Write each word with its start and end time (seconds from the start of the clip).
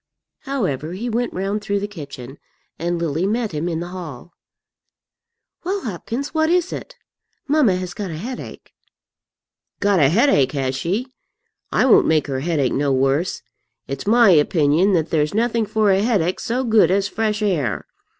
However, 0.45 0.93
he 0.93 1.11
went 1.11 1.31
round 1.31 1.61
through 1.61 1.79
the 1.79 1.87
kitchen, 1.87 2.39
and 2.79 2.97
Lily 2.97 3.27
met 3.27 3.51
him 3.51 3.69
in 3.69 3.81
the 3.81 3.89
hall. 3.89 4.33
"Well, 5.63 5.81
Hopkins, 5.81 6.33
what 6.33 6.49
is 6.49 6.73
it? 6.73 6.95
Mamma 7.47 7.75
has 7.75 7.93
got 7.93 8.09
a 8.09 8.17
headache." 8.17 8.73
"Got 9.79 9.99
a 9.99 10.09
headache, 10.09 10.53
has 10.53 10.75
she? 10.75 11.05
I 11.71 11.85
won't 11.85 12.07
make 12.07 12.25
her 12.25 12.39
headache 12.39 12.73
no 12.73 12.91
worse. 12.91 13.43
It's 13.87 14.07
my 14.07 14.31
opinion 14.31 14.93
that 14.93 15.11
there's 15.11 15.35
nothing 15.35 15.67
for 15.67 15.91
a 15.91 16.01
headache 16.01 16.39
so 16.39 16.63
good 16.63 16.89
as 16.89 17.07
fresh 17.07 17.43
air. 17.43 17.85